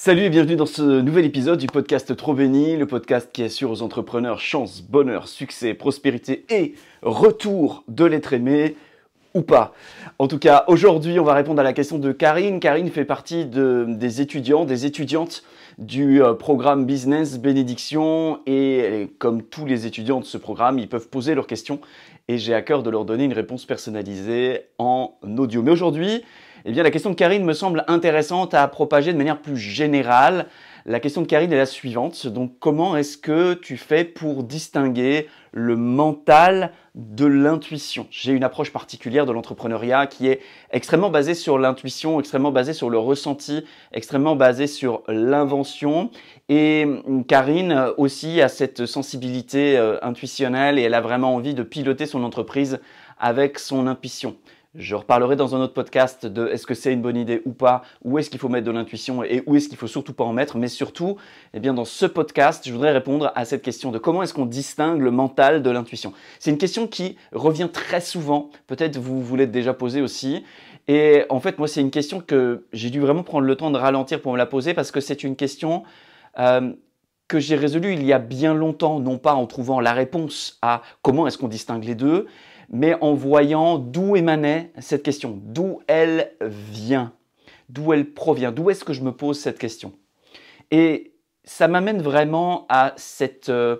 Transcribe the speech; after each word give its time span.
Salut 0.00 0.22
et 0.22 0.30
bienvenue 0.30 0.54
dans 0.54 0.64
ce 0.64 1.00
nouvel 1.00 1.24
épisode 1.24 1.58
du 1.58 1.66
podcast 1.66 2.14
Trop 2.14 2.32
Béni, 2.32 2.76
le 2.76 2.86
podcast 2.86 3.30
qui 3.32 3.42
assure 3.42 3.72
aux 3.72 3.82
entrepreneurs 3.82 4.38
chance, 4.38 4.80
bonheur, 4.80 5.26
succès, 5.26 5.74
prospérité 5.74 6.46
et 6.50 6.76
retour 7.02 7.82
de 7.88 8.04
l'être 8.04 8.32
aimé 8.32 8.76
ou 9.34 9.42
pas. 9.42 9.74
En 10.20 10.28
tout 10.28 10.38
cas, 10.38 10.62
aujourd'hui, 10.68 11.18
on 11.18 11.24
va 11.24 11.34
répondre 11.34 11.58
à 11.58 11.64
la 11.64 11.72
question 11.72 11.98
de 11.98 12.12
Karine. 12.12 12.60
Karine 12.60 12.90
fait 12.90 13.04
partie 13.04 13.44
des 13.44 14.20
étudiants, 14.20 14.64
des 14.64 14.86
étudiantes 14.86 15.42
du 15.78 16.22
euh, 16.22 16.32
programme 16.34 16.86
Business 16.86 17.36
Bénédiction 17.36 18.38
et 18.46 19.08
comme 19.18 19.42
tous 19.42 19.66
les 19.66 19.84
étudiants 19.84 20.20
de 20.20 20.24
ce 20.24 20.38
programme, 20.38 20.78
ils 20.78 20.88
peuvent 20.88 21.08
poser 21.08 21.34
leurs 21.34 21.48
questions 21.48 21.80
et 22.28 22.38
j'ai 22.38 22.54
à 22.54 22.62
cœur 22.62 22.84
de 22.84 22.90
leur 22.90 23.04
donner 23.04 23.24
une 23.24 23.32
réponse 23.32 23.66
personnalisée 23.66 24.60
en 24.78 25.14
audio. 25.38 25.60
Mais 25.60 25.72
aujourd'hui, 25.72 26.22
eh 26.68 26.72
bien, 26.72 26.82
la 26.82 26.90
question 26.90 27.08
de 27.08 27.14
Karine 27.14 27.46
me 27.46 27.54
semble 27.54 27.82
intéressante 27.88 28.52
à 28.52 28.68
propager 28.68 29.14
de 29.14 29.16
manière 29.16 29.40
plus 29.40 29.56
générale. 29.56 30.48
La 30.84 31.00
question 31.00 31.22
de 31.22 31.26
Karine 31.26 31.50
est 31.50 31.56
la 31.56 31.64
suivante. 31.64 32.26
Donc, 32.26 32.58
comment 32.58 32.94
est-ce 32.94 33.16
que 33.16 33.54
tu 33.54 33.78
fais 33.78 34.04
pour 34.04 34.44
distinguer 34.44 35.28
le 35.52 35.76
mental 35.76 36.72
de 36.94 37.24
l'intuition? 37.24 38.06
J'ai 38.10 38.32
une 38.32 38.44
approche 38.44 38.70
particulière 38.70 39.24
de 39.24 39.32
l'entrepreneuriat 39.32 40.06
qui 40.08 40.28
est 40.28 40.40
extrêmement 40.70 41.08
basée 41.08 41.32
sur 41.32 41.58
l'intuition, 41.58 42.20
extrêmement 42.20 42.52
basée 42.52 42.74
sur 42.74 42.90
le 42.90 42.98
ressenti, 42.98 43.64
extrêmement 43.94 44.36
basée 44.36 44.66
sur 44.66 45.04
l'invention. 45.08 46.10
Et 46.50 46.86
Karine 47.28 47.92
aussi 47.96 48.42
a 48.42 48.48
cette 48.48 48.84
sensibilité 48.84 49.78
euh, 49.78 49.96
intuitionnelle 50.02 50.78
et 50.78 50.82
elle 50.82 50.94
a 50.94 51.00
vraiment 51.00 51.34
envie 51.34 51.54
de 51.54 51.62
piloter 51.62 52.04
son 52.04 52.24
entreprise 52.24 52.78
avec 53.18 53.58
son 53.58 53.86
intuition. 53.86 54.36
Je 54.74 54.94
reparlerai 54.94 55.34
dans 55.34 55.56
un 55.56 55.60
autre 55.60 55.72
podcast 55.72 56.26
de 56.26 56.46
est-ce 56.48 56.66
que 56.66 56.74
c'est 56.74 56.92
une 56.92 57.00
bonne 57.00 57.16
idée 57.16 57.40
ou 57.46 57.52
pas, 57.52 57.80
où 58.04 58.18
est-ce 58.18 58.28
qu'il 58.28 58.38
faut 58.38 58.50
mettre 58.50 58.66
de 58.66 58.70
l'intuition 58.70 59.24
et 59.24 59.42
où 59.46 59.56
est-ce 59.56 59.66
qu'il 59.66 59.78
faut 59.78 59.86
surtout 59.86 60.12
pas 60.12 60.24
en 60.24 60.34
mettre. 60.34 60.58
Mais 60.58 60.68
surtout, 60.68 61.16
eh 61.54 61.58
bien, 61.58 61.72
dans 61.72 61.86
ce 61.86 62.04
podcast, 62.04 62.64
je 62.66 62.72
voudrais 62.72 62.92
répondre 62.92 63.32
à 63.34 63.46
cette 63.46 63.62
question 63.62 63.90
de 63.92 63.98
comment 63.98 64.22
est-ce 64.22 64.34
qu'on 64.34 64.44
distingue 64.44 65.00
le 65.00 65.10
mental 65.10 65.62
de 65.62 65.70
l'intuition. 65.70 66.12
C'est 66.38 66.50
une 66.50 66.58
question 66.58 66.86
qui 66.86 67.16
revient 67.32 67.70
très 67.72 68.02
souvent. 68.02 68.50
Peut-être 68.66 68.98
vous 68.98 69.22
vous 69.22 69.36
l'êtes 69.36 69.50
déjà 69.50 69.72
posée 69.72 70.02
aussi. 70.02 70.44
Et 70.86 71.24
en 71.30 71.40
fait, 71.40 71.58
moi, 71.58 71.66
c'est 71.66 71.80
une 71.80 71.90
question 71.90 72.20
que 72.20 72.66
j'ai 72.74 72.90
dû 72.90 73.00
vraiment 73.00 73.22
prendre 73.22 73.46
le 73.46 73.56
temps 73.56 73.70
de 73.70 73.78
ralentir 73.78 74.20
pour 74.20 74.32
me 74.32 74.38
la 74.38 74.46
poser 74.46 74.74
parce 74.74 74.90
que 74.90 75.00
c'est 75.00 75.24
une 75.24 75.34
question 75.34 75.82
euh, 76.38 76.74
que 77.26 77.38
j'ai 77.38 77.56
résolue 77.56 77.94
il 77.94 78.04
y 78.04 78.12
a 78.12 78.18
bien 78.18 78.52
longtemps, 78.52 79.00
non 79.00 79.16
pas 79.16 79.34
en 79.34 79.46
trouvant 79.46 79.80
la 79.80 79.94
réponse 79.94 80.58
à 80.60 80.82
comment 81.00 81.26
est-ce 81.26 81.38
qu'on 81.38 81.48
distingue 81.48 81.84
les 81.84 81.94
deux, 81.94 82.26
mais 82.70 82.94
en 83.00 83.14
voyant 83.14 83.78
d'où 83.78 84.16
émanait 84.16 84.72
cette 84.78 85.02
question, 85.02 85.38
d'où 85.42 85.80
elle 85.86 86.32
vient, 86.40 87.12
d'où 87.68 87.92
elle 87.92 88.12
provient, 88.12 88.52
d'où 88.52 88.70
est-ce 88.70 88.84
que 88.84 88.92
je 88.92 89.02
me 89.02 89.12
pose 89.12 89.38
cette 89.38 89.58
question? 89.58 89.92
Et 90.70 91.12
ça 91.44 91.68
m'amène 91.68 92.02
vraiment 92.02 92.66
à 92.68 92.92
cette, 92.96 93.48
euh, 93.48 93.76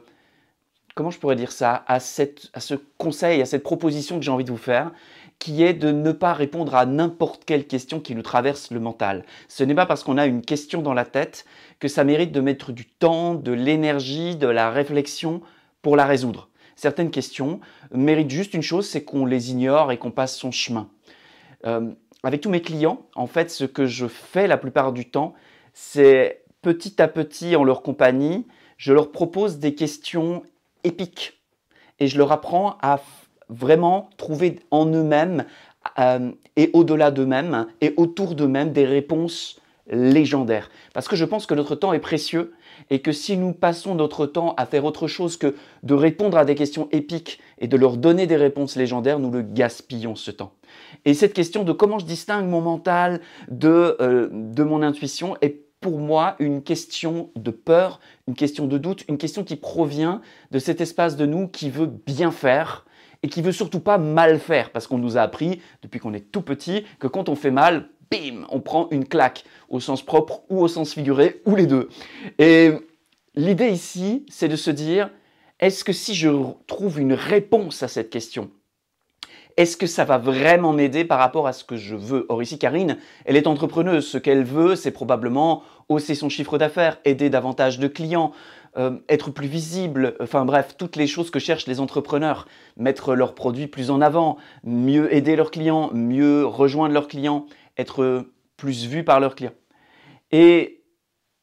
comment 0.94 1.10
je 1.10 1.18
pourrais 1.18 1.36
dire 1.36 1.52
ça, 1.52 1.84
à, 1.86 2.00
ce 2.00 2.74
conseil, 2.96 3.42
à 3.42 3.46
cette 3.46 3.62
proposition 3.62 4.18
que 4.18 4.24
j'ai 4.24 4.30
envie 4.30 4.44
de 4.44 4.50
vous 4.50 4.56
faire, 4.56 4.92
qui 5.38 5.62
est 5.62 5.74
de 5.74 5.92
ne 5.92 6.10
pas 6.10 6.32
répondre 6.32 6.74
à 6.74 6.86
n'importe 6.86 7.44
quelle 7.44 7.66
question 7.66 8.00
qui 8.00 8.14
nous 8.14 8.22
traverse 8.22 8.70
le 8.70 8.80
mental. 8.80 9.24
Ce 9.48 9.62
n'est 9.62 9.74
pas 9.74 9.86
parce 9.86 10.02
qu'on 10.02 10.18
a 10.18 10.26
une 10.26 10.42
question 10.42 10.82
dans 10.82 10.94
la 10.94 11.04
tête 11.04 11.44
que 11.78 11.88
ça 11.88 12.04
mérite 12.04 12.32
de 12.32 12.40
mettre 12.40 12.72
du 12.72 12.86
temps, 12.86 13.34
de 13.34 13.52
l'énergie, 13.52 14.34
de 14.34 14.48
la 14.48 14.70
réflexion 14.70 15.42
pour 15.82 15.94
la 15.94 16.06
résoudre 16.06 16.48
certaines 16.78 17.10
questions 17.10 17.58
méritent 17.92 18.30
juste 18.30 18.54
une 18.54 18.62
chose, 18.62 18.88
c'est 18.88 19.02
qu'on 19.02 19.26
les 19.26 19.50
ignore 19.50 19.90
et 19.90 19.98
qu'on 19.98 20.12
passe 20.12 20.36
son 20.36 20.52
chemin. 20.52 20.88
Euh, 21.66 21.90
avec 22.22 22.40
tous 22.40 22.50
mes 22.50 22.62
clients, 22.62 23.06
en 23.16 23.26
fait, 23.26 23.50
ce 23.50 23.64
que 23.64 23.86
je 23.86 24.06
fais 24.06 24.46
la 24.46 24.56
plupart 24.56 24.92
du 24.92 25.10
temps, 25.10 25.34
c'est 25.74 26.44
petit 26.62 27.02
à 27.02 27.08
petit, 27.08 27.56
en 27.56 27.64
leur 27.64 27.82
compagnie, 27.82 28.46
je 28.76 28.92
leur 28.92 29.10
propose 29.10 29.58
des 29.58 29.74
questions 29.74 30.44
épiques 30.84 31.40
et 31.98 32.06
je 32.06 32.16
leur 32.16 32.30
apprends 32.30 32.78
à 32.80 33.00
vraiment 33.48 34.10
trouver 34.16 34.60
en 34.70 34.86
eux-mêmes 34.86 35.46
euh, 35.98 36.30
et 36.54 36.70
au-delà 36.74 37.10
d'eux-mêmes 37.10 37.66
et 37.80 37.94
autour 37.96 38.36
d'eux-mêmes 38.36 38.72
des 38.72 38.84
réponses 38.84 39.60
légendaires. 39.90 40.70
Parce 40.94 41.08
que 41.08 41.16
je 41.16 41.24
pense 41.24 41.46
que 41.46 41.54
notre 41.54 41.74
temps 41.74 41.92
est 41.92 41.98
précieux 41.98 42.52
et 42.90 43.00
que 43.00 43.12
si 43.12 43.36
nous 43.36 43.52
passons 43.52 43.94
notre 43.94 44.26
temps 44.26 44.54
à 44.56 44.66
faire 44.66 44.84
autre 44.84 45.06
chose 45.06 45.36
que 45.36 45.54
de 45.82 45.94
répondre 45.94 46.36
à 46.36 46.44
des 46.44 46.54
questions 46.54 46.88
épiques 46.92 47.40
et 47.58 47.68
de 47.68 47.76
leur 47.76 47.96
donner 47.96 48.26
des 48.26 48.36
réponses 48.36 48.76
légendaires, 48.76 49.18
nous 49.18 49.30
le 49.30 49.42
gaspillons 49.42 50.14
ce 50.14 50.30
temps. 50.30 50.52
Et 51.04 51.14
cette 51.14 51.34
question 51.34 51.64
de 51.64 51.72
comment 51.72 51.98
je 51.98 52.06
distingue 52.06 52.46
mon 52.46 52.60
mental 52.60 53.20
de, 53.48 53.96
euh, 54.00 54.28
de 54.32 54.62
mon 54.62 54.82
intuition 54.82 55.36
est 55.40 55.64
pour 55.80 55.98
moi 55.98 56.34
une 56.38 56.62
question 56.62 57.30
de 57.36 57.50
peur, 57.50 58.00
une 58.26 58.34
question 58.34 58.66
de 58.66 58.78
doute, 58.78 59.04
une 59.08 59.18
question 59.18 59.44
qui 59.44 59.56
provient 59.56 60.20
de 60.50 60.58
cet 60.58 60.80
espace 60.80 61.16
de 61.16 61.26
nous 61.26 61.48
qui 61.48 61.70
veut 61.70 61.86
bien 61.86 62.30
faire 62.30 62.84
et 63.22 63.28
qui 63.28 63.42
veut 63.42 63.52
surtout 63.52 63.80
pas 63.80 63.98
mal 63.98 64.38
faire 64.38 64.70
parce 64.70 64.86
qu'on 64.86 64.98
nous 64.98 65.16
a 65.16 65.22
appris 65.22 65.60
depuis 65.82 66.00
qu'on 66.00 66.14
est 66.14 66.32
tout 66.32 66.42
petit 66.42 66.84
que 66.98 67.06
quand 67.06 67.28
on 67.28 67.34
fait 67.34 67.50
mal, 67.50 67.88
bim, 68.10 68.46
on 68.50 68.60
prend 68.60 68.88
une 68.90 69.06
claque, 69.06 69.44
au 69.68 69.80
sens 69.80 70.02
propre 70.02 70.42
ou 70.48 70.60
au 70.60 70.68
sens 70.68 70.94
figuré, 70.94 71.42
ou 71.46 71.56
les 71.56 71.66
deux. 71.66 71.88
Et 72.38 72.72
l'idée 73.34 73.68
ici, 73.68 74.24
c'est 74.28 74.48
de 74.48 74.56
se 74.56 74.70
dire, 74.70 75.10
est-ce 75.60 75.84
que 75.84 75.92
si 75.92 76.14
je 76.14 76.30
trouve 76.66 77.00
une 77.00 77.12
réponse 77.12 77.82
à 77.82 77.88
cette 77.88 78.10
question, 78.10 78.50
est-ce 79.58 79.76
que 79.76 79.88
ça 79.88 80.04
va 80.04 80.18
vraiment 80.18 80.72
m'aider 80.72 81.04
par 81.04 81.18
rapport 81.18 81.48
à 81.48 81.52
ce 81.52 81.64
que 81.64 81.76
je 81.76 81.96
veux? 81.96 82.26
Or 82.28 82.40
ici, 82.40 82.60
Karine, 82.60 82.96
elle 83.24 83.34
est 83.34 83.48
entrepreneuse. 83.48 84.06
Ce 84.06 84.16
qu'elle 84.16 84.44
veut, 84.44 84.76
c'est 84.76 84.92
probablement 84.92 85.64
hausser 85.88 86.14
son 86.14 86.28
chiffre 86.28 86.58
d'affaires, 86.58 86.98
aider 87.04 87.28
davantage 87.28 87.80
de 87.80 87.88
clients, 87.88 88.30
euh, 88.76 88.98
être 89.08 89.32
plus 89.32 89.48
visible, 89.48 90.14
enfin 90.20 90.44
bref, 90.44 90.76
toutes 90.78 90.94
les 90.94 91.08
choses 91.08 91.32
que 91.32 91.40
cherchent 91.40 91.66
les 91.66 91.80
entrepreneurs. 91.80 92.46
Mettre 92.76 93.16
leurs 93.16 93.34
produits 93.34 93.66
plus 93.66 93.90
en 93.90 94.00
avant, 94.00 94.36
mieux 94.62 95.12
aider 95.12 95.34
leurs 95.34 95.50
clients, 95.50 95.90
mieux 95.92 96.46
rejoindre 96.46 96.94
leurs 96.94 97.08
clients 97.08 97.46
être 97.78 98.26
plus 98.56 98.86
vu 98.86 99.04
par 99.04 99.20
leurs 99.20 99.34
clients. 99.34 99.54
Et 100.32 100.82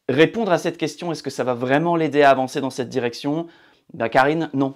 répondre 0.07 0.51
à 0.51 0.57
cette 0.57 0.77
question, 0.77 1.11
est-ce 1.11 1.23
que 1.23 1.29
ça 1.29 1.43
va 1.43 1.53
vraiment 1.53 1.95
l'aider 1.95 2.21
à 2.21 2.29
avancer 2.29 2.61
dans 2.61 2.69
cette 2.69 2.89
direction? 2.89 3.47
Ben, 3.93 4.09
Karine, 4.09 4.49
non. 4.53 4.75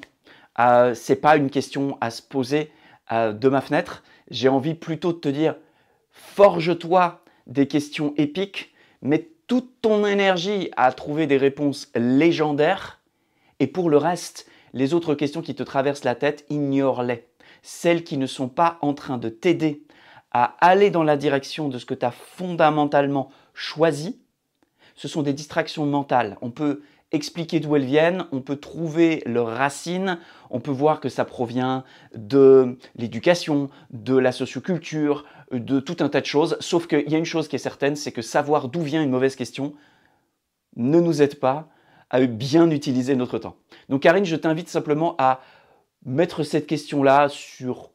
Euh, 0.60 0.94
c'est 0.96 1.18
pas 1.18 1.38
une 1.38 1.50
question 1.50 1.98
à 2.02 2.10
se 2.10 2.22
poser 2.22 2.72
euh, 3.12 3.34
de 3.34 3.50
ma 3.50 3.62
fenêtre. 3.62 4.04
J'ai 4.32 4.50
envie 4.50 4.74
plutôt 4.74 5.14
de 5.14 5.20
te 5.20 5.30
dire, 5.30 5.56
forge-toi 6.12 7.24
des 7.48 7.68
questions 7.68 8.14
épiques, 8.18 8.74
mets 9.02 9.30
toute 9.48 9.82
ton 9.82 10.06
énergie 10.06 10.70
à 10.78 10.92
trouver 10.92 11.28
des 11.28 11.38
réponses 11.38 11.92
légendaires, 11.96 13.02
et 13.60 13.68
pour 13.68 13.90
le 13.90 13.98
reste, 13.98 14.48
les 14.74 14.94
autres 14.94 15.16
questions 15.16 15.42
qui 15.42 15.56
te 15.56 15.64
traversent 15.64 16.04
la 16.04 16.16
tête, 16.16 16.46
ignore-les. 16.50 17.28
Celles 17.62 18.04
qui 18.04 18.18
ne 18.18 18.28
sont 18.28 18.48
pas 18.48 18.78
en 18.82 18.94
train 18.94 19.18
de 19.18 19.30
t'aider 19.30 19.84
à 20.32 20.56
aller 20.60 20.90
dans 20.92 21.04
la 21.04 21.18
direction 21.18 21.70
de 21.70 21.78
ce 21.78 21.86
que 21.86 21.94
tu 21.94 22.06
as 22.06 22.12
fondamentalement 22.12 23.30
choisi, 23.54 24.20
ce 24.96 25.08
sont 25.08 25.22
des 25.22 25.34
distractions 25.34 25.86
mentales. 25.86 26.38
On 26.42 26.52
peut 26.52 26.82
expliquer 27.12 27.60
d'où 27.60 27.76
elles 27.76 27.86
viennent, 27.86 28.26
on 28.32 28.42
peut 28.42 28.58
trouver 28.58 29.24
leurs 29.26 29.48
racines, 29.48 30.20
on 30.50 30.60
peut 30.60 30.72
voir 30.72 31.00
que 31.00 31.10
ça 31.10 31.26
provient 31.26 31.84
de 32.14 32.78
l'éducation, 32.96 33.70
de 33.90 34.16
la 34.16 34.32
socioculture, 34.32 35.26
de 35.52 35.80
tout 35.80 35.98
un 36.02 36.10
tas 36.10 36.22
de 36.22 36.26
choses, 36.26 36.58
sauf 36.60 36.86
qu'il 36.86 37.10
y 37.10 37.16
a 37.16 37.18
une 37.18 37.26
chose 37.26 37.48
qui 37.48 37.56
est 37.56 37.60
certaine, 37.60 37.96
c'est 37.96 38.12
que 38.12 38.22
savoir 38.22 38.68
d'où 38.68 38.82
vient 38.82 39.02
une 39.02 39.10
mauvaise 39.10 39.36
question 39.36 39.74
ne 40.76 41.00
nous 41.00 41.22
aide 41.22 41.40
pas 41.40 41.68
à 42.12 42.20
bien 42.22 42.70
utiliser 42.70 43.16
notre 43.16 43.40
temps. 43.40 43.56
Donc 43.90 44.04
Karine, 44.04 44.26
je 44.26 44.36
t'invite 44.36 44.70
simplement 44.70 45.16
à 45.18 45.42
mettre 46.06 46.44
cette 46.44 46.68
question-là 46.68 47.28
sur 47.30 47.92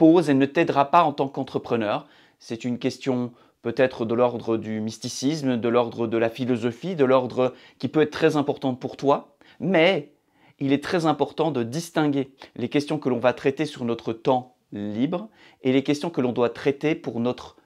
pose, 0.00 0.30
elle 0.30 0.38
ne 0.38 0.46
t'aidera 0.46 0.90
pas 0.90 1.04
en 1.04 1.12
tant 1.12 1.28
qu'entrepreneur. 1.28 2.06
C'est 2.38 2.64
une 2.64 2.78
question 2.78 3.32
peut-être 3.60 4.06
de 4.06 4.14
l'ordre 4.14 4.56
du 4.56 4.80
mysticisme, 4.80 5.58
de 5.58 5.68
l'ordre 5.68 6.06
de 6.06 6.16
la 6.16 6.30
philosophie, 6.30 6.96
de 6.96 7.04
l'ordre 7.04 7.52
qui 7.78 7.88
peut 7.88 8.00
être 8.00 8.10
très 8.10 8.38
importante 8.38 8.80
pour 8.80 8.96
toi, 8.96 9.36
mais 9.60 10.14
il 10.58 10.72
est 10.72 10.82
très 10.82 11.04
important 11.04 11.50
de 11.50 11.62
distinguer 11.62 12.32
les 12.56 12.70
questions 12.70 12.98
que 12.98 13.10
l'on 13.10 13.18
va 13.18 13.34
traiter 13.34 13.66
sur 13.66 13.84
notre 13.84 14.14
temps 14.14 14.54
libre 14.72 15.28
et 15.60 15.70
les 15.70 15.82
questions 15.82 16.08
que 16.08 16.22
l'on 16.22 16.32
doit 16.32 16.48
traiter 16.48 16.94
pour 16.94 17.20
notre 17.20 17.56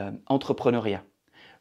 euh, 0.00 0.10
entrepreneuriat. 0.26 1.04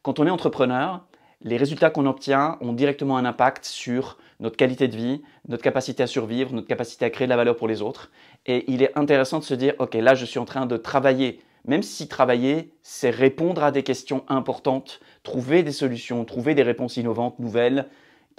Quand 0.01 0.19
on 0.19 0.25
est 0.25 0.31
entrepreneur, 0.31 1.06
les 1.42 1.57
résultats 1.57 1.92
qu'on 1.92 2.07
obtient 2.07 2.57
ont 2.62 2.74
directement 2.74 3.18
un 3.18 3.25
impact 3.25 3.66
sur 3.66 4.18
notre 4.40 4.58
qualité 4.58 4.88
de 4.88 4.96
vie, 4.96 5.22
notre 5.48 5.64
capacité 5.64 6.04
à 6.04 6.08
survivre, 6.08 6.54
notre 6.54 6.68
capacité 6.68 7.06
à 7.06 7.10
créer 7.10 7.28
de 7.28 7.30
la 7.30 7.38
valeur 7.38 7.56
pour 7.56 7.68
les 7.68 7.82
autres. 7.82 8.12
Et 8.46 8.70
il 8.72 8.84
est 8.84 8.98
intéressant 8.98 9.40
de 9.40 9.44
se 9.44 9.54
dire, 9.54 9.74
OK, 9.80 9.94
là, 9.94 10.16
je 10.16 10.26
suis 10.26 10.40
en 10.40 10.46
train 10.46 10.66
de 10.66 10.78
travailler. 10.78 11.40
Même 11.66 11.84
si 11.84 12.08
travailler, 12.08 12.72
c'est 12.84 13.10
répondre 13.10 13.64
à 13.64 13.72
des 13.72 13.84
questions 13.84 14.24
importantes, 14.28 15.00
trouver 15.24 15.64
des 15.64 15.72
solutions, 15.72 16.24
trouver 16.26 16.54
des 16.54 16.64
réponses 16.64 16.98
innovantes, 16.98 17.40
nouvelles, 17.40 17.88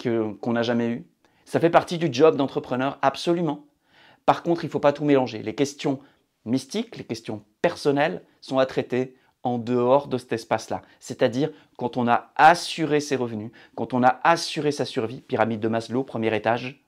qu'on 0.01 0.53
n'a 0.53 0.63
jamais 0.63 0.89
eues. 0.89 1.07
Ça 1.45 1.59
fait 1.59 1.71
partie 1.71 1.99
du 1.99 2.09
job 2.11 2.37
d'entrepreneur, 2.37 2.99
absolument. 3.03 3.67
Par 4.27 4.43
contre, 4.43 4.65
il 4.65 4.67
ne 4.67 4.73
faut 4.73 4.81
pas 4.81 4.93
tout 4.93 5.05
mélanger. 5.05 5.43
Les 5.43 5.55
questions 5.55 6.01
mystiques, 6.45 6.97
les 6.97 7.05
questions 7.05 7.43
personnelles 7.63 8.23
sont 8.41 8.59
à 8.59 8.67
traiter 8.67 9.17
en 9.47 9.59
dehors 9.59 10.09
de 10.09 10.19
cet 10.19 10.33
espace-là. 10.33 10.83
C'est-à-dire 10.99 11.51
quand 11.77 11.97
on 11.97 12.09
a 12.09 12.33
assuré 12.37 13.01
ses 13.01 13.17
revenus, 13.17 13.53
quand 13.77 13.95
on 13.95 14.03
a 14.03 14.21
assuré 14.25 14.73
sa 14.73 14.85
survie, 14.85 15.21
pyramide 15.21 15.61
de 15.61 15.69
Maslow, 15.69 16.03
premier 16.03 16.35
étage, 16.35 16.85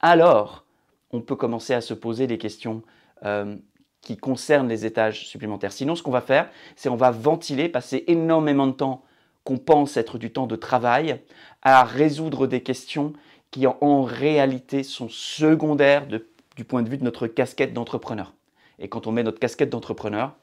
alors 0.00 0.64
on 1.12 1.20
peut 1.20 1.36
commencer 1.36 1.72
à 1.72 1.80
se 1.80 1.94
poser 1.94 2.26
des 2.26 2.38
questions 2.38 2.82
euh, 3.24 3.56
qui 4.00 4.16
concernent 4.16 4.68
les 4.68 4.86
étages 4.86 5.26
supplémentaires. 5.28 5.72
Sinon, 5.72 5.94
ce 5.94 6.02
qu'on 6.02 6.10
va 6.10 6.20
faire, 6.20 6.50
c'est 6.74 6.88
on 6.88 6.96
va 6.96 7.10
ventiler, 7.10 7.68
passer 7.68 8.04
énormément 8.08 8.66
de 8.66 8.72
temps 8.72 9.04
qu'on 9.44 9.58
pense 9.58 9.96
être 9.96 10.18
du 10.18 10.32
temps 10.32 10.46
de 10.46 10.56
travail 10.56 11.20
à 11.62 11.84
résoudre 11.84 12.46
des 12.46 12.62
questions 12.62 13.12
qui 13.50 13.66
en, 13.66 14.02
réalité 14.02 14.82
sont 14.82 15.08
secondaires 15.08 16.06
du 16.06 16.64
point 16.64 16.82
de 16.82 16.88
vue 16.88 16.98
de 16.98 17.04
notre 17.04 17.26
casquette 17.26 17.72
d'entrepreneur. 17.72 18.34
Et 18.78 18.88
quand 18.88 19.06
on 19.06 19.12
met 19.12 19.22
notre 19.22 19.38
casquette 19.38 19.70
d'entrepreneur, 19.70 20.34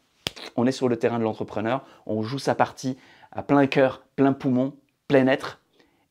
on 0.57 0.65
est 0.65 0.71
sur 0.71 0.89
le 0.89 0.97
terrain 0.97 1.19
de 1.19 1.23
l'entrepreneur, 1.23 1.85
on 2.05 2.23
joue 2.23 2.39
sa 2.39 2.55
partie 2.55 2.97
à 3.31 3.43
plein 3.43 3.67
cœur, 3.67 4.03
plein 4.15 4.33
poumon, 4.33 4.73
plein 5.07 5.27
être. 5.27 5.61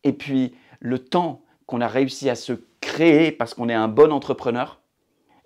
Et 0.04 0.12
puis 0.12 0.54
le 0.80 1.00
temps 1.00 1.42
qu'on 1.66 1.80
a 1.80 1.88
réussi 1.88 2.30
à 2.30 2.36
se 2.36 2.52
créer 2.80 3.32
parce 3.32 3.54
qu'on 3.54 3.68
est 3.68 3.74
un 3.74 3.88
bon 3.88 4.12
entrepreneur, 4.12 4.80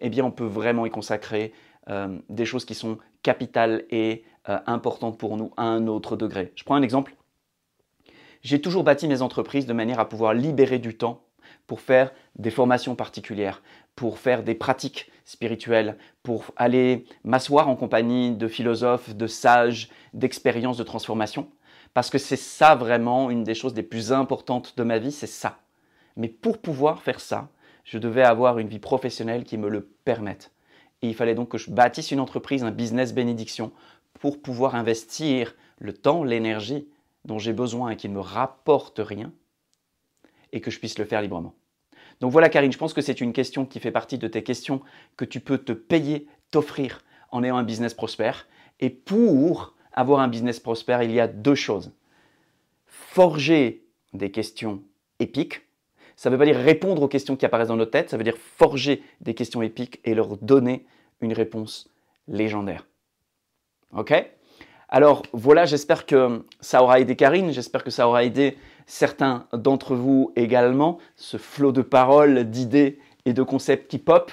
eh 0.00 0.10
bien 0.10 0.24
on 0.24 0.30
peut 0.30 0.44
vraiment 0.44 0.86
y 0.86 0.90
consacrer 0.90 1.52
euh, 1.88 2.18
des 2.28 2.44
choses 2.44 2.64
qui 2.64 2.74
sont 2.74 2.98
capitales 3.22 3.84
et 3.90 4.24
euh, 4.48 4.58
importantes 4.66 5.18
pour 5.18 5.36
nous 5.36 5.52
à 5.56 5.64
un 5.64 5.86
autre 5.86 6.16
degré. 6.16 6.52
Je 6.54 6.64
prends 6.64 6.74
un 6.74 6.82
exemple. 6.82 7.16
J'ai 8.42 8.60
toujours 8.60 8.84
bâti 8.84 9.08
mes 9.08 9.22
entreprises 9.22 9.66
de 9.66 9.72
manière 9.72 10.00
à 10.00 10.08
pouvoir 10.08 10.34
libérer 10.34 10.78
du 10.78 10.96
temps 10.96 11.24
pour 11.66 11.80
faire 11.80 12.12
des 12.36 12.50
formations 12.50 12.94
particulières, 12.94 13.62
pour 13.96 14.18
faire 14.18 14.42
des 14.42 14.54
pratiques 14.54 15.10
spirituelles, 15.30 15.96
pour 16.24 16.52
aller 16.56 17.04
m'asseoir 17.22 17.68
en 17.68 17.76
compagnie 17.76 18.32
de 18.32 18.48
philosophes, 18.48 19.14
de 19.14 19.26
sages, 19.28 19.88
d'expériences 20.12 20.76
de 20.76 20.82
transformation. 20.82 21.48
Parce 21.94 22.10
que 22.10 22.18
c'est 22.18 22.36
ça 22.36 22.74
vraiment 22.74 23.30
une 23.30 23.44
des 23.44 23.54
choses 23.54 23.74
les 23.74 23.84
plus 23.84 24.12
importantes 24.12 24.76
de 24.76 24.82
ma 24.82 24.98
vie, 24.98 25.12
c'est 25.12 25.28
ça. 25.28 25.60
Mais 26.16 26.28
pour 26.28 26.58
pouvoir 26.58 27.02
faire 27.02 27.20
ça, 27.20 27.48
je 27.84 27.98
devais 27.98 28.24
avoir 28.24 28.58
une 28.58 28.68
vie 28.68 28.80
professionnelle 28.80 29.44
qui 29.44 29.56
me 29.56 29.68
le 29.68 29.82
permette. 30.04 30.52
Et 31.02 31.08
il 31.08 31.14
fallait 31.14 31.36
donc 31.36 31.48
que 31.48 31.58
je 31.58 31.70
bâtisse 31.70 32.10
une 32.10 32.20
entreprise, 32.20 32.64
un 32.64 32.72
business 32.72 33.14
bénédiction, 33.14 33.70
pour 34.18 34.42
pouvoir 34.42 34.74
investir 34.74 35.54
le 35.78 35.92
temps, 35.92 36.24
l'énergie 36.24 36.88
dont 37.24 37.38
j'ai 37.38 37.52
besoin 37.52 37.90
et 37.90 37.96
qui 37.96 38.08
ne 38.08 38.14
me 38.14 38.20
rapporte 38.20 39.00
rien, 39.02 39.32
et 40.52 40.60
que 40.60 40.72
je 40.72 40.80
puisse 40.80 40.98
le 40.98 41.04
faire 41.04 41.22
librement. 41.22 41.54
Donc 42.20 42.32
voilà 42.32 42.48
Karine, 42.48 42.72
je 42.72 42.78
pense 42.78 42.92
que 42.92 43.00
c'est 43.00 43.20
une 43.20 43.32
question 43.32 43.64
qui 43.64 43.80
fait 43.80 43.90
partie 43.90 44.18
de 44.18 44.28
tes 44.28 44.42
questions 44.42 44.82
que 45.16 45.24
tu 45.24 45.40
peux 45.40 45.58
te 45.58 45.72
payer, 45.72 46.28
t'offrir 46.50 47.02
en 47.30 47.42
ayant 47.42 47.56
un 47.56 47.62
business 47.62 47.94
prospère. 47.94 48.46
Et 48.78 48.90
pour 48.90 49.74
avoir 49.92 50.20
un 50.20 50.28
business 50.28 50.60
prospère, 50.60 51.02
il 51.02 51.12
y 51.12 51.20
a 51.20 51.26
deux 51.26 51.54
choses. 51.54 51.92
Forger 52.86 53.84
des 54.12 54.30
questions 54.30 54.82
épiques. 55.18 55.62
Ça 56.16 56.28
ne 56.28 56.34
veut 56.34 56.38
pas 56.38 56.44
dire 56.44 56.56
répondre 56.56 57.02
aux 57.02 57.08
questions 57.08 57.36
qui 57.36 57.46
apparaissent 57.46 57.68
dans 57.68 57.76
notre 57.76 57.92
tête, 57.92 58.10
ça 58.10 58.18
veut 58.18 58.24
dire 58.24 58.36
forger 58.36 59.02
des 59.20 59.34
questions 59.34 59.62
épiques 59.62 60.00
et 60.04 60.14
leur 60.14 60.36
donner 60.36 60.84
une 61.20 61.32
réponse 61.32 61.90
légendaire. 62.28 62.86
Ok? 63.92 64.12
Alors 64.92 65.22
voilà, 65.32 65.66
j'espère 65.66 66.04
que 66.04 66.44
ça 66.60 66.82
aura 66.82 66.98
aidé 66.98 67.14
Karine, 67.14 67.52
j'espère 67.52 67.84
que 67.84 67.90
ça 67.90 68.08
aura 68.08 68.24
aidé 68.24 68.58
certains 68.86 69.46
d'entre 69.52 69.94
vous 69.94 70.32
également, 70.34 70.98
ce 71.14 71.36
flot 71.36 71.70
de 71.70 71.80
paroles, 71.80 72.50
d'idées 72.50 72.98
et 73.24 73.32
de 73.32 73.42
concepts 73.44 73.88
qui 73.88 73.98
pop. 73.98 74.32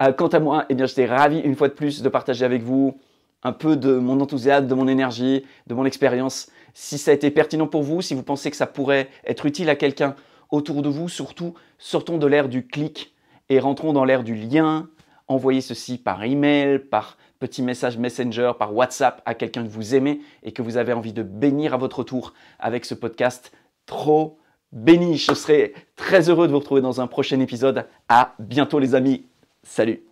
Euh, 0.00 0.12
quant 0.12 0.28
à 0.28 0.38
moi, 0.38 0.64
eh 0.68 0.74
bien, 0.74 0.86
j'étais 0.86 1.06
ravi 1.06 1.40
une 1.40 1.56
fois 1.56 1.66
de 1.66 1.72
plus 1.72 2.02
de 2.02 2.08
partager 2.08 2.44
avec 2.44 2.62
vous 2.62 3.00
un 3.42 3.50
peu 3.50 3.74
de 3.74 3.94
mon 3.94 4.20
enthousiasme, 4.20 4.68
de 4.68 4.74
mon 4.74 4.86
énergie, 4.86 5.44
de 5.66 5.74
mon 5.74 5.84
expérience. 5.84 6.50
Si 6.72 6.96
ça 6.96 7.10
a 7.10 7.14
été 7.14 7.32
pertinent 7.32 7.66
pour 7.66 7.82
vous, 7.82 8.00
si 8.00 8.14
vous 8.14 8.22
pensez 8.22 8.48
que 8.52 8.56
ça 8.56 8.68
pourrait 8.68 9.08
être 9.26 9.44
utile 9.44 9.68
à 9.70 9.74
quelqu'un 9.74 10.14
autour 10.52 10.82
de 10.82 10.88
vous, 10.88 11.08
surtout 11.08 11.54
sortons 11.78 12.18
de 12.18 12.28
l'ère 12.28 12.48
du 12.48 12.64
clic 12.64 13.12
et 13.48 13.58
rentrons 13.58 13.92
dans 13.92 14.04
l'ère 14.04 14.22
du 14.22 14.36
lien. 14.36 14.88
Envoyez 15.26 15.60
ceci 15.60 15.98
par 15.98 16.22
email, 16.22 16.78
par 16.78 17.16
petit 17.40 17.62
message 17.62 17.98
Messenger, 17.98 18.52
par 18.58 18.74
WhatsApp 18.74 19.22
à 19.24 19.34
quelqu'un 19.34 19.64
que 19.64 19.68
vous 19.68 19.94
aimez 19.94 20.20
et 20.42 20.52
que 20.52 20.62
vous 20.62 20.76
avez 20.76 20.92
envie 20.92 21.14
de 21.14 21.22
bénir 21.22 21.74
à 21.74 21.78
votre 21.78 22.04
tour 22.04 22.34
avec 22.58 22.84
ce 22.84 22.94
podcast 22.94 23.50
trop 23.86 24.38
béni. 24.70 25.16
Je 25.16 25.34
serai 25.34 25.74
très 25.96 26.28
heureux 26.28 26.46
de 26.46 26.52
vous 26.52 26.60
retrouver 26.60 26.82
dans 26.82 27.00
un 27.00 27.06
prochain 27.06 27.40
épisode. 27.40 27.86
À 28.08 28.34
bientôt 28.38 28.78
les 28.78 28.94
amis. 28.94 29.26
Salut 29.62 30.09